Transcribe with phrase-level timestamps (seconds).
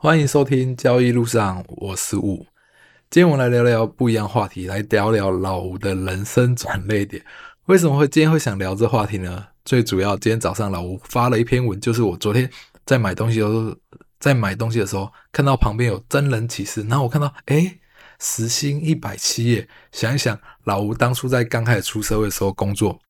[0.00, 2.46] 欢迎收听交易路上，我是吴。
[3.10, 7.20] 今天我们来聊聊不一样话题，来聊聊老吴的人生转捩点。
[7.64, 9.44] 为什么会今天会想聊这话题呢？
[9.64, 12.48] 最主要，今天早上老吴发了一篇文，就是我昨天
[12.86, 13.76] 在买东西的时候，
[14.20, 17.80] 在买东西的时候看到旁边有真人启事，然后我看到，诶，
[18.20, 19.68] 时薪一百七耶！
[19.90, 23.00] 想一想，老吴当初在刚开始出社会的时候工作，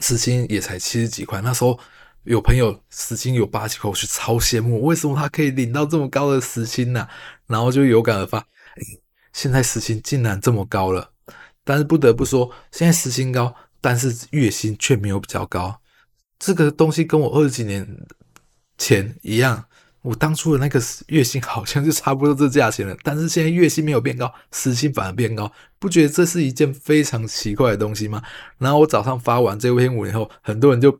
[0.00, 1.78] 时薪也才七十几块，那时候。
[2.26, 7.06] 有朋友时薪有八千块，我去超羡慕，为什么他可以领到这么高的时薪呢？
[7.46, 8.44] 然后就有感而发，
[9.32, 11.12] 现在时薪竟然这么高了。
[11.62, 15.80] 但是不得不说，现在时薪高，但是月薪却没有比较高。
[16.38, 17.86] 这个东西跟我二十几年
[18.76, 19.64] 前一样，
[20.02, 22.96] 我当初的那个月薪好像就差不多这价钱了。
[23.04, 28.20] 但是现在月薪没有变高，时薪反而变高，不觉得这是一件非常奇怪的东西吗？
[28.58, 30.98] 然后我早上发完这篇文以后，很多人就。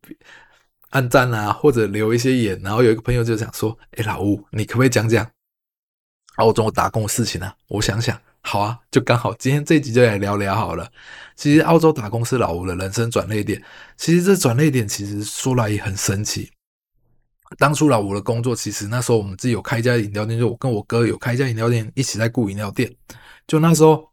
[0.96, 5.30] 按赞啊，或者留一些言，然后有一个朋友就想说：“哎，老吴，你可不可以讲讲
[6.36, 10.90] 澳洲打工的事情啊？”我想想，好啊，就刚好今天这一集就来聊聊好了。
[11.34, 13.62] 其实澳洲打工是老吴的人生转捩点。
[13.98, 16.50] 其实这转捩点其实说来也很神奇。
[17.58, 22.90] 当初老吴的工作，其实那时候我们自己有开一家饮料店，就我跟我哥有开一家饮料店，一起在雇饮料店。
[23.46, 24.10] 就那时候。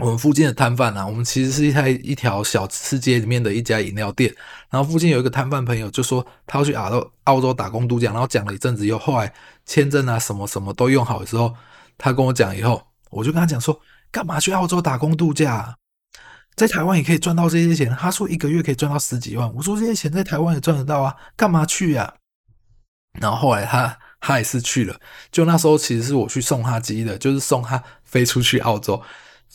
[0.00, 4.34] 我们附近的摊贩啊，我们其实是一台一条小吃街里面的一家饮料店。
[4.68, 9.32] 然后附近有一个摊贩朋友就说他要去澳洲澳洲打工度假，然后讲了一阵子以后，后来
[9.64, 11.54] 签证啊什么什么都用好的时候，
[11.96, 15.76] 他跟我讲以后，我就跟他讲说，干嘛去澳洲打工度假？
[16.56, 17.88] 在台湾也可以赚到这些钱。
[17.90, 19.52] 他说一个月可以赚到十几万。
[19.54, 22.14] 我说这些钱在台湾也赚得到啊，干嘛去呀？
[23.20, 24.96] 然后后来他他也是去了。
[25.30, 29.00] 就那时候其实是我去送他机的，就是送他飞出去澳洲。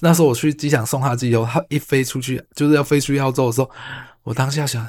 [0.02, 3.70] 那时候我去机场送他机以后，他一飞出去就是要飞出去澳洲的时候，
[4.24, 4.88] 我当下想，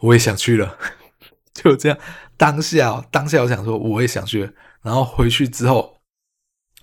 [0.00, 0.78] 我也想去了，
[1.52, 1.98] 就这样。
[2.36, 4.50] 当下，当下我想说我也想去，
[4.82, 5.98] 然后回去之后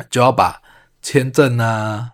[0.09, 0.61] 就要把
[1.01, 2.11] 签证啊，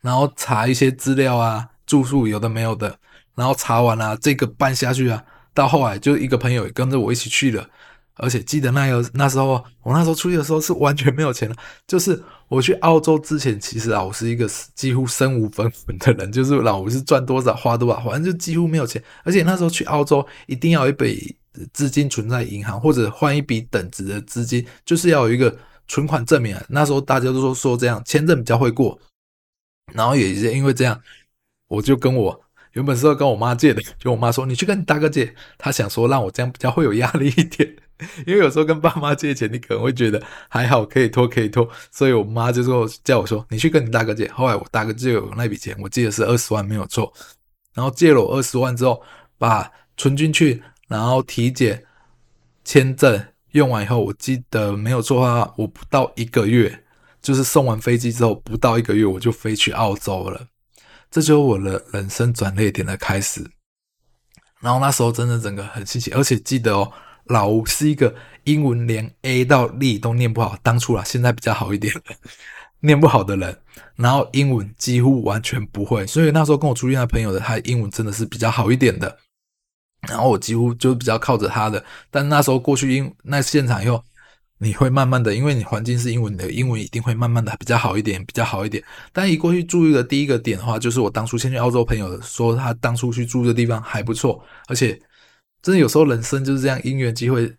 [0.00, 2.98] 然后查一些资料啊，住宿有的没有的，
[3.34, 7.68] 然后查完了啊，这个办下去啊，到后来就一个朋友也跟着我一起去了。
[8.20, 11.56] 而且记得那个那时候，我那时候出去的时候是完全没有钱的。
[11.86, 19.02] 就是我去澳洲之前，其实啊，我是一个几乎身无分文的人，就是老我是赚多少花多少，反正就几乎没有钱。
[19.24, 21.36] 而且那时候去澳洲一定要有一笔
[21.72, 25.56] 资金存在银行，或者换一笔等值的资金，就是要有一个
[25.88, 26.62] 存款证明啊。
[26.68, 28.98] 那时候大家都说说这样签证比较会过，
[29.92, 31.00] 然后也是因为这样，
[31.68, 32.40] 我就跟我。
[32.74, 37.74] 原本是要跟我妈借的，就我妈说，你去跟你大哥借，她想说让我这样比较会有压力一点，
[38.26, 44.28] 因为有时候跟爸妈借钱，你可能会觉得还好，可以拖可以拖，所以我妈就说叫我说，你去跟你大哥借。
[44.32, 47.12] 后来我大哥就有那笔钱，我记得是二十万没有错，
[47.74, 49.02] 然后借了我二十万之后，
[49.38, 51.84] 把存进去，然后体检、
[52.64, 56.84] 签证用完以后，我记得没有错的话，我不到一个月，
[57.20, 60.46] 就是送完飞机之后不到一个月，我就飞去澳洲了。
[61.10, 63.44] 这就是我的人生转捩点的开始，
[64.60, 66.92] 然后那时候真的整个很新奇，而且记得哦，
[67.30, 68.14] 老吴是一个
[68.44, 72.02] 英文连 A 到 D 都念不好，当初啊，现在比较好一点了，
[72.80, 73.56] 念不好的人，
[73.96, 79.16] 然后英文几乎完全不会，所以那时候跟我出去的朋友的，他英文真的是比较好一点的，
[80.08, 84.02] 然后我几乎就比较靠着他的，但那时候过去英那现场以后。
[84.62, 88.84] 你会慢慢的，因为你环境是英文的，英文一定会慢慢的比较好一点，比较好一点。
[89.10, 95.00] 但一过去注意的第一个点的话，就是我当初先去澳洲，朋友的说他当初去住的地方还不错，而且
[95.62, 97.56] 真的有时候人生就是这样，因缘机会，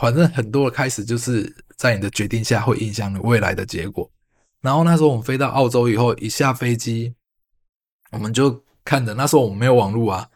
[0.00, 4.10] 反正很多的开始就是在你的决定下会影响你未来的结果。
[4.60, 7.14] 然后那时候我们飞到澳洲以后，一下飞机，
[8.12, 10.28] 我们就看着那时候我们没有网络啊。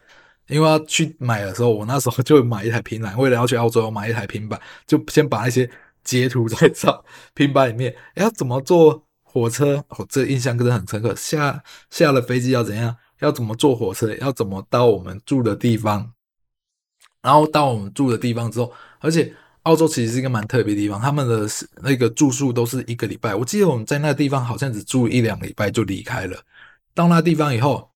[0.48, 5.70] 因为要去买的时候，我那时候就买一台平板，为了要去澳洲，我买一台平板，就先把那些。
[6.04, 7.04] 截图在 照
[7.34, 9.84] 平板里面，要怎么坐火车？
[9.90, 11.14] 我、这、印象真的很深刻。
[11.14, 12.96] 下下了飞机要怎样？
[13.18, 14.14] 要怎么坐火车？
[14.14, 16.14] 要怎么到我们住的地方？
[17.22, 19.34] 然后到我们住的地方之后，而且
[19.64, 21.48] 澳洲其实是一个蛮特别的地方，他们的
[21.82, 23.34] 那个住宿都是一个礼拜。
[23.34, 26.42] 我记得我们在那个地方好像只住一两个礼拜就离开了。
[26.94, 27.90] 到那地方以后，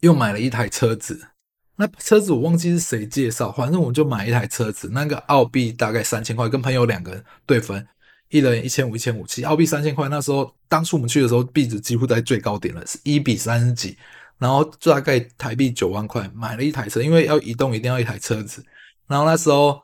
[0.00, 1.28] 又买了一台车子。
[1.76, 7.84] 那车子我忘记是谁介绍，反正我们就买一台车子，那个澳币大概三千块，跟朋友两个人对分，
[8.28, 10.08] 一人一千五，一千五，七澳币三千块。
[10.08, 13.98] 那时候当初我们去的时候，币值几乎在最高点了，是一比三十几，
[14.38, 18.64] 然后大概台币九万块买了一台车，因为要移动一定要一台车子。
[19.06, 19.80] 然后那时候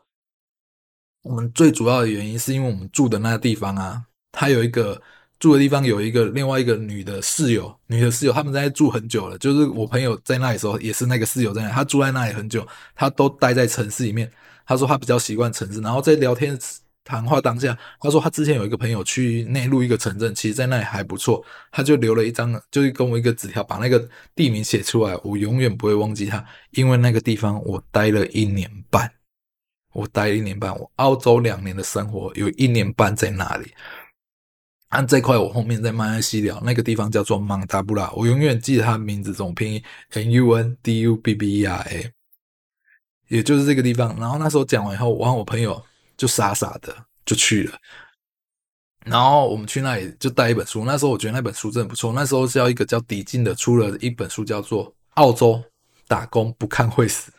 [1.22, 5.00] 我们最主要的原因是因为我们住的那个地方啊，它有一个。
[5.40, 9.38] 住的地方有一个另外一个女的室友，女的室友他们在那住很久了。
[9.38, 14.30] 就是我朋友在那里的时候，也是那个室友在那里，他住在那里很久，他都待在城市里面。
[14.66, 16.58] 他说他比较习惯城市，然后在聊天
[17.04, 29.10] 谈话当下，他说他之前有一个朋友去内陆一个城镇，其实在那里还不错，他就留了一张，就是跟我一个纸条，把那个地名写出来，我永远不会忘记他，因为那个地方我待了一年半，
[29.92, 33.72] 我待了一年半，我澳洲两年的生活有一年半在那里。
[34.90, 36.60] 按这块，我后面再慢慢细聊。
[36.64, 39.82] 那个地方叫做蒙达布拉，我永远记得它的名字，怎么拼音
[40.14, 42.12] ？N U N D U B B E R A，
[43.28, 44.18] 也就是这个地方。
[44.18, 45.80] 然后那时候讲完以后，我和我朋友
[46.20, 46.94] 就傻傻的
[47.24, 47.78] 就去了。
[49.06, 52.12] 然后我们去那里就带一本书，那时候我觉得那本书真的不错。
[52.12, 55.62] 那时候是要一个叫迪进的出了一本书，叫做《澳洲
[56.06, 57.30] 打工不看会死》。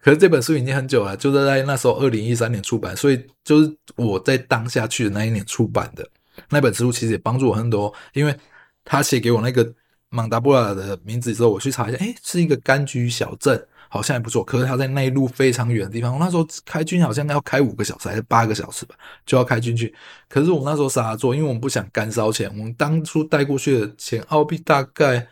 [0.00, 6.04] 可是这本书已经很久了，就是在那时候二零一三年出版，所以就是我在当下去的那一年出版的。
[6.48, 8.36] 那本书其实也帮助我很多，因为
[8.84, 9.72] 他写给我那个
[10.08, 14.42] 蒙达布拉的名字之后，我去查一下，诶，是一个柑橘小镇，好像还不错。
[14.42, 18.94] 可是他在内陆非常远的地方，我那时候开军好像要开五个小时还是八个小时吧，
[19.26, 19.92] 就要开进去。
[20.28, 22.48] 可是我那时候傻做，因为我们不想干烧钱。
[22.56, 25.28] 我们当初带过去的钱澳币大概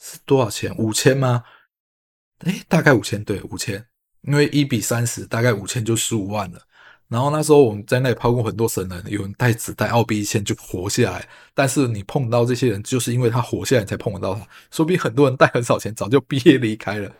[0.00, 0.74] 是多少钱？
[0.78, 1.42] 五千吗？
[2.44, 3.84] 诶，大概五千，对，五千。
[4.22, 6.60] 因为一比三十，大概五千就十五万了。
[7.08, 14.46] 然后那时候我们在那里碰过很多神人，有人带只带澳币一千就活下来，但是你碰到这些人，就是因为他活下来才碰得到他。
[14.70, 17.10] 说不定很多人带很少钱，早就毕业离开了。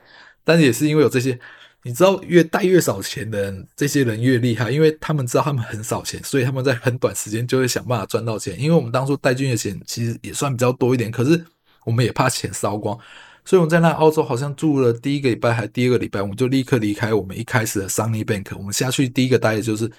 [0.48, 1.38] 但是也是因为有这些，
[1.82, 8.58] 你知道越带越少钱的人，这些人越厉害，因为他们知道他们很少钱，所以他们在很短时间就会想办法赚到钱。
[8.58, 11.44] 因为我们当初带进去的钱其实也算比较多一点，可是
[11.84, 12.98] 我们也怕钱烧光。
[13.44, 18.56] 所以我们在那澳洲好像住了第一个礼拜还第二个礼拜，我们就立刻离开我们一开始的 Sunny Bank。
[18.56, 19.90] 我们下去第一个待的就是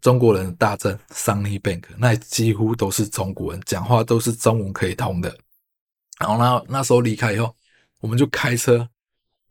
[0.00, 5.34] 中国人的大镇 Sunny Bank，那几乎都是中国人，讲话都是中文可以通的。
[6.20, 7.54] 然后那那时候离开以后，
[8.00, 8.88] 我们就开车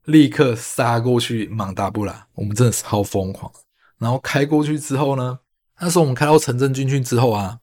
[0.08, 3.52] 立刻杀过去蒙达布拉，我们真的是超疯狂。
[3.98, 5.40] 然后开过去之后呢，
[5.82, 7.60] 那时候我们开到城镇进去之后啊，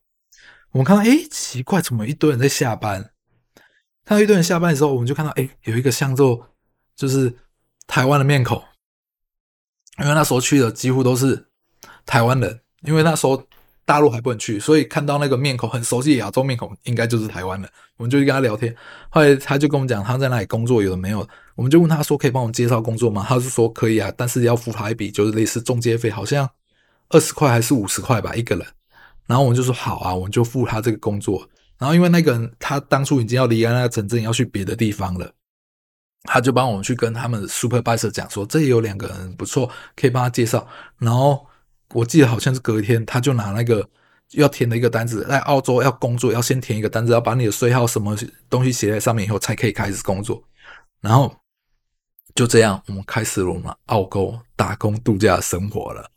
[0.73, 3.13] 我们看到诶奇怪，怎么一堆人在下班？
[4.05, 6.51] 看到一堆人下班的时候，我们就看到，哎，有一个像做
[6.95, 7.35] 就是
[7.87, 8.63] 台湾的面孔，
[10.01, 11.49] 因为那时候去的几乎都是
[12.05, 13.43] 台湾人，因为那时候
[13.85, 17.71] 大陆还不能去，所以看到那个面孔很熟悉的亚洲面孔，应该就是台湾人。
[17.97, 18.75] 我们就去跟他聊天，
[19.09, 23.25] 后来他就跟我们讲他在那里工作，有的没有，我们就问他说可以帮我们介绍工作吗？
[23.29, 26.49] 他是说可以啊，但是要付他一笔就是类似中介费，好像
[27.11, 28.67] 二十块还是五十块吧一个人。
[29.27, 31.49] 然后我们就说好啊，我们就付他这个工作。
[31.79, 35.31] 然后，因为那个人他当初已经要离开那个城镇，要去别的地方了，
[36.25, 40.67] 他就帮我们去跟他们 supervisor 讲说，这里有两个人不错，可以帮他介绍。
[40.99, 41.47] 然后
[41.95, 43.89] 我记得好像是隔一天，他就拿那个
[44.33, 48.17] 要填的一个单子，在澳洲要工作，要先填一个单子，要把你的税号什么
[48.51, 50.43] 东西写在上面以后，才可以开始工作。
[51.01, 51.35] 然后
[52.35, 56.11] 就这样，我们开始了我们澳洲打工度假的生活了。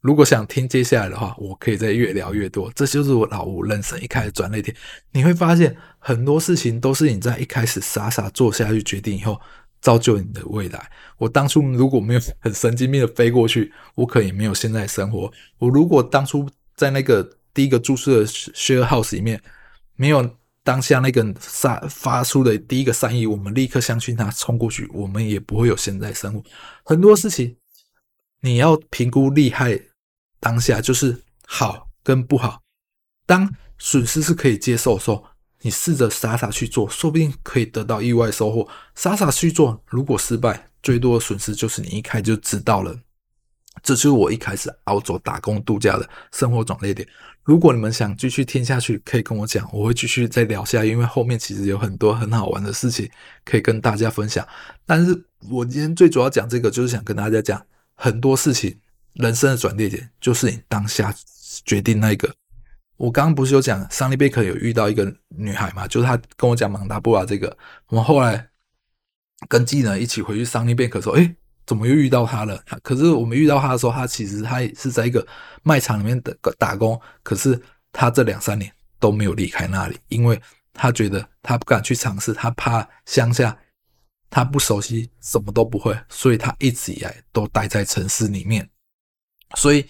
[0.00, 2.68] 如果想听接下来的话，我可以再越聊越多。
[2.74, 4.76] 这就是我老吴人生一开始转捩点。
[5.12, 9.40] 你会发现很多事情都是你在一开始傻傻做下去决定以后，
[9.82, 10.90] 造就你的未来。
[11.18, 15.30] 我当初如果没有很神经病的飞过去，我可能也没有现在生活。
[15.58, 19.38] 我如果当初在那个第一个住宿的 share house 里面，
[19.96, 26.42] 没有当下那个发发出的第一个善意，我们立刻相信他冲过去，我们也不会有现在生活。
[26.84, 27.56] 很多事情
[28.40, 29.78] 你要评估厉害。
[30.44, 32.60] 当下就是好跟不好，
[33.26, 35.24] 当损失是可以接受的时候，
[35.62, 38.68] 你试着傻傻去做，说不定可以得到意外收获。
[38.94, 42.96] 傻傻去做，如果失败，最多的损失就是你一开就知道了。
[43.82, 47.08] 这就是我一开始澳洲打工度假的生活转捩点。
[47.42, 53.08] 如果你们想继续听下去，可以跟我讲，我会继续再聊下，因为后面其实有很多很好玩的事情
[53.44, 54.46] 可以跟大家分享。
[54.84, 57.60] 但是我今天最主要讲这个，就是想跟大家讲
[57.94, 58.78] 很多事情。
[59.14, 61.14] 人生的转捩点就是你当下
[61.64, 62.34] 决定那个。
[62.96, 65.88] 我刚刚不是有讲桑尼贝克有遇到一个女孩嘛？
[65.88, 67.56] 就是他跟我讲蒙达布拉这个。
[67.88, 68.48] 我们后来
[69.48, 71.34] 跟技能一起回去桑尼贝克说：“诶，
[71.66, 75.26] 怎么又遇到他了？”可是我们遇到他的时候，他其实他也是在一个
[75.62, 77.00] 卖场里面的打工。
[77.22, 80.40] 可是他这两三年都没有离开那里，因为
[80.72, 83.58] 他觉得他不敢去尝试，他怕乡下，
[84.30, 88.68] 他不熟悉，什么都不会，所以他一直以来都待在城市里面。
[89.56, 89.84] 所以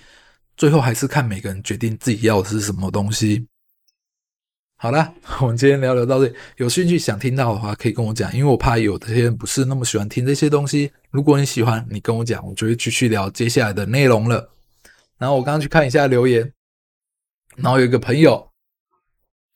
[0.57, 3.47] 最后还是看每个人决定自己要的是什么东西。
[4.77, 10.93] 好了， 我们今天聊聊到这里，有兴趣想听到的话，可以跟我讲，因为我怕有些人不是那么喜欢听这些东西。
[11.11, 14.51] 如果你喜欢，你跟我讲，我就会继续聊接下来的内容了。
[15.19, 16.53] 然后我刚刚去看一下留言，
[17.55, 18.51] 然后有一个朋友，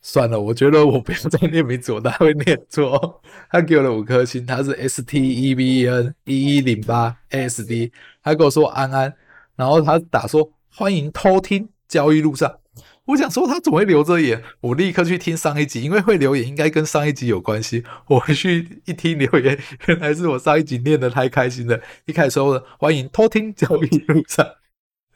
[0.00, 3.20] 算了，我觉得我不要再念名字，我大会念错。
[3.50, 9.12] 他给我了五颗星，他是 S T E V E N 一一零八 S D，他跟我说安安。
[9.56, 12.58] 然后他打说欢迎偷听，交易路上。
[13.06, 14.42] 我想说他怎么会留着眼？
[14.60, 17.82] 我立刻去听上一集，因为会留言应该跟上一集有关系。
[18.08, 21.80] 我去一听留言，原来是我上一集念的太开心了。
[22.04, 24.46] 一开始说的欢迎偷听交易路上。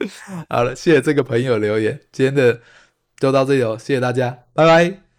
[0.49, 2.63] 好了，谢谢这个朋友留言，今天的
[3.19, 5.10] 就到这里哦，谢谢大家，拜拜。